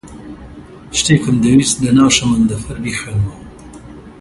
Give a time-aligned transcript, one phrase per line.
[0.97, 3.41] شتێکم دەویست لەناو شەمەندەفەر بیخوێنمەوە.